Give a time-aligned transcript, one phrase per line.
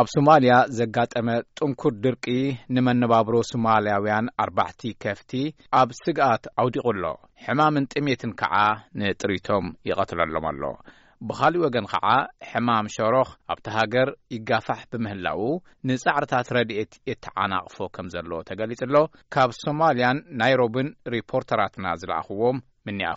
[0.00, 2.26] ኣብ ሶማልያ ዘጋጠመ ጥንኩር ድርቂ
[2.74, 5.32] ንመነባብሮ ሶማልያውያን ኣርባዕቲ ከፍቲ
[5.80, 7.04] ኣብ ስግኣት ኣውዲቑ ኣሎ
[7.46, 8.56] ሕማምን ጥሜትን ከዓ
[9.02, 10.62] ንጥሪቶም ይቐትለሎም ኣሎ
[11.30, 12.08] ብኻሊእ ወገን ከዓ
[12.50, 15.42] ሕማም ሸሮኽ ኣብቲ ሃገር ይጋፋሕ ብምህላው
[15.90, 18.96] ንጻዕርታት ረድኤት የተዓናቕፎ ከም ዘሎ ተገሊጹሎ
[19.36, 22.58] ካብ ሶማልያን ናይሮብን ሪፖርተራትና ዝለኣኽዎም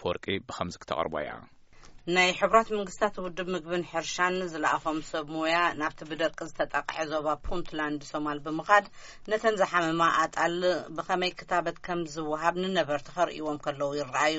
[0.00, 0.16] ፈወር
[0.48, 8.00] ብ ክተርያናይ ሕብራት መንግስትታት ውድብ ምግብን ሕርሻን ዝለኣኾም ሰብ ሞያ ናብቲ ብደቂ ዝተጣቕዐ ዞባ ፑንትላንድ
[8.10, 8.86] ሶማል ብምኻድ
[9.30, 10.56] ነተን ዝሓምማ ኣጣል
[10.96, 14.38] ብኸመይ ክታበት ከም ዝውሃብ ንነበርቲ ኸርእይዎም ከለዉ ይረአእዩ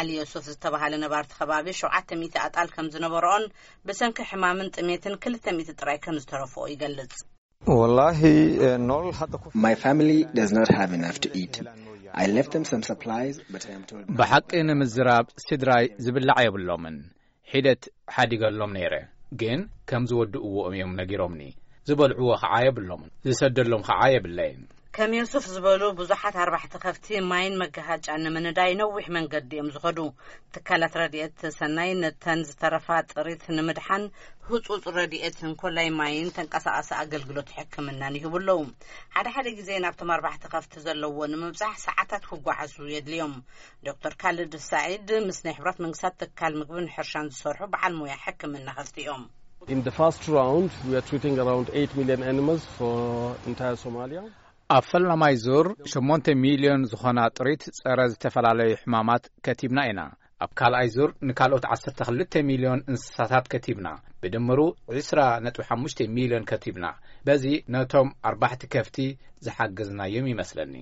[0.00, 3.50] ዓሊ ዮሱፍ ዝተባሃለ ነባርቲ ከባቢ 700 ኣጣል ከም ዝነበሮኦን
[3.88, 7.16] ብሰንኪ ሕማምን ጥሜትን 200 ጥራይ ከም ዝተረፍኦ ይገልጽ
[14.18, 16.96] ብሓቂ ንምዝራብ ስድራይ ዝብላዕ የብሎምን
[17.50, 17.82] ሒደት
[18.14, 18.94] ሓዲገሎም ነይረ
[19.42, 21.42] ግን ከም ዝወድእዎ እዮም ነጊሮምኒ
[21.90, 24.62] ዝበልዕዎ ኸዓ የብሎምን ዝሰደሎም ከዓ የብለይን
[24.96, 29.98] ከም ዮሱፍ ዝበሉ ብዙሓት ኣርባሕቲ ከፍቲ ማይን መጋሃጫን ንምንዳይ ነዊሕ መንገዲ እዮም ዝኸዱ
[30.54, 34.04] ትካላት ረድኤት ሰናይ ነተን ዝተረፋ ጥሪት ንምድሓን
[34.52, 38.62] ህፁፅ ረድኤት ንኮላይ ማይን ተንቀሳቐሰ ኣገልግሎት ሕክምናን ይህብ ኣለዉ
[39.16, 43.34] ሓደ ሓደ ግዜ ናብቶም ኣርባሕቲ ከፍቲ ዘለዎ ንምብዛሕ ሰዓታት ክጓዓዙ የድል ዮም
[43.90, 48.98] ዶክተር ካልድ ሳዒድ ምስ ናይ ሕብራት መንግስታት ትካል ምግቢን ሕርሻን ዝሰርሑ በዓል ሞያ ሕክምና ከፍቲ
[49.04, 49.24] እዮም
[54.74, 60.00] ኣብ ፈላማይ ዙር 8 ሚልዮን ዝኾና ጥሪት ጸረ ዝተፈላለዩ ሕማማት ከቲብና ኢና
[60.44, 61.66] ኣብ ካልኣይ ዙር ንካልኦት
[62.00, 63.88] 102 ሚልዮን እንስሳታት ከቲብና
[64.24, 64.58] ብድምሩ
[65.02, 66.88] 2.5 ሚሊዮን ከቲብና
[67.28, 67.44] በዚ
[67.74, 68.98] ነቶም ኣርባሕቲ ከፍቲ
[69.48, 70.74] ዝሓግዝናዮም ይመስለኒ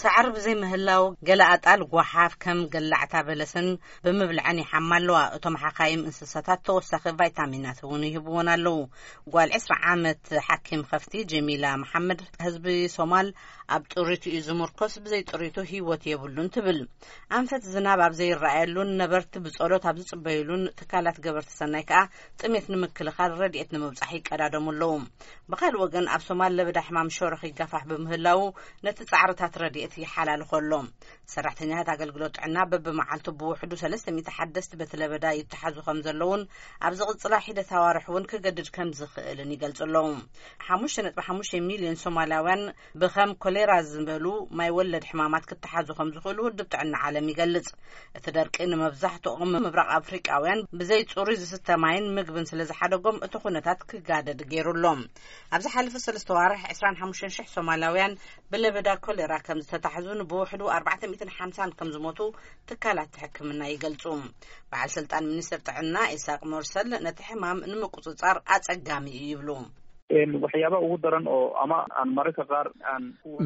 [0.00, 3.66] ሳዕሪ ብዘይምህላው ገላ ኣጣል ጓሓፍ ከም ገላዕታ በለስን
[4.04, 8.78] ብምብልዐን ይሓማ ኣለዋ እቶም ሓካይም እንስሳታት ተወሳኺ ቫይታሚናት እውን ይህብዎን ኣለው
[9.34, 13.28] ጓል 2ስ ዓመት ሓኪም ከፍቲ ጀሚላ መሓመድ ህዝቢ ሶማል
[13.76, 16.80] ኣብ ጥሪት እዩ ዝምርኮስ ብዘይጥሪቱ ሂወት የብሉን ትብል
[17.38, 22.02] ኣንፈት ዝናብ ኣብ ዘይረኣየሉን ነበርቲ ብጸሎት ኣብ ዝፅበዩሉን ትካላት ገበርቲ ሰናይ ከዓ
[22.42, 24.92] ጥሜት ንምክልኻል ረድኤት ንምብፃሕ ይቀዳደሙ ኣለዉ
[25.52, 28.42] ብካልእ ግን ኣብ ሶማል ለበዳ ሕማም ሾርኺይጋፋሕ ብምህላው
[28.88, 30.72] ነቲ ፃዕርታት ረእ እቲ ይሓላልኮሎ
[31.32, 36.42] ሰራሕተኛታት ኣገልግሎት ጥዕና በብመዓልቲ ብውሕዱ 300ሓስቲ በቲ ለበዳ ይተሓዙ ከም ዘለዉን
[36.86, 40.06] ኣብ ዚ ቕጽላ ሒደት ኣዋርሒ እውን ክገድድ ከም ዝኽእልን ይገልፅ ኣለዉ
[40.68, 42.62] 55 ሚልዮን ሶማልያውያን
[43.02, 44.26] ብኸም ኮሌራ ዝበሉ
[44.60, 47.68] ማይ ወለድ ሕማማት ክትሓዙ ከም ዝኽእሉ ወድብ ጥዕና ዓለም ይገልጽ
[48.20, 54.68] እቲ ደርቂ ንመብዛሕትኦም ምብራቕ ኣፍሪቃውያን ብዘይ ፅሩይ ዝስተማይን ምግብን ስለ ዝሓደጎም እቲ ኩነታት ክጋደድ ገይሩ
[54.76, 55.00] ኣሎም
[55.54, 58.12] ኣብዝ ሓለፈ ሰለስተ ዋርሒ 2500 ሶማልያውያን
[58.52, 59.32] ብለበዳ ኮሌራ
[59.68, 62.20] ዝብ ሕዙን ብውሕዱ 450 ከም ዝሞቱ
[62.68, 64.04] ትካላት ትሕክምና ይገልጹ
[64.70, 69.50] በዓል ስልጣን ሚኒስትር ጥዕና ኢስሃቅ መርሰል ነቲ ሕማም ንምቁፅጻር ኣፀጋሚ እዩ ይብሉ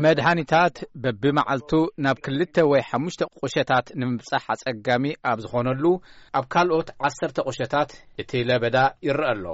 [0.05, 1.71] መድሃኒታት በቢመዓልቱ
[2.05, 5.85] ናብ ክልተ ወይ ሓሙሽ ቁሸታት ንምብጻሕ ኣጸጋሚ ኣብ ዝኾነሉ
[6.39, 7.91] ኣብ ካልኦት ዓሰርተ ቁሸታት
[8.23, 8.77] እቲ ኢለበዳ
[9.09, 9.45] ይርአ ኣሎ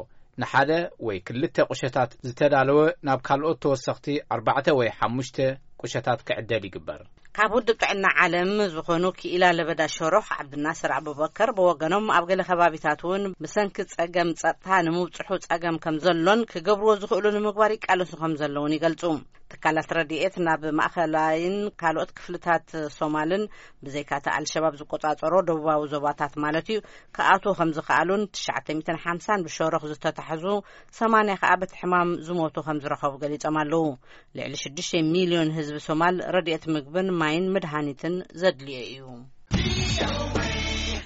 [0.43, 0.71] ንሓደ
[1.07, 5.37] ወይ ክልተ ቁሸታት ዝተዳለወ ናብ ካልኦት ተወሰኽቲ ኣርባዕተ ወይ ሓሙሽተ
[5.81, 7.03] ቁሸታት ክዕደል ይግበር
[7.37, 13.77] ካብ ውድብጥዕና ዓለም ዝኾኑ ክኢላ ለበዳ ሸሮኽ ዓብድናስር አብበከር ብወገኖም ኣብ ገለ ኸባቢታት እውን ብሰንኪ
[13.95, 19.03] ጸገም ጸጥታ ንምብፅሑ ጸገም ከም ዘሎን ክገብርዎ ዝኽእሉ ንምግባር ይቃልሱ ከም ዘለውን ይገልጹ
[19.63, 22.67] ካላት ረድኤት ናብ ማእኸላይን ካልኦት ክፍልታት
[22.99, 23.43] ሶማልን
[23.85, 26.81] ብዘይካእቲ አልሸባብ ዝቆፃፀሮ ደቡባዊ ዞባታት ማለት እዩ
[27.19, 30.45] ከኣት ከም ዝክኣሉን 95 ብሾርኽ ዝተታሕዙ
[31.01, 33.83] ሰማንያ ከዓ በት ሕማም ዝሞቱ ከም ዝረከቡ ገሊፆም ኣለዉ
[34.39, 38.83] ልዕሊ 6 ሚልዮን ህዝቢ ሶማል ረድኤት ምግብን ማይን ምድሃኒትን ዘድልዮ
[39.67, 40.53] እዩ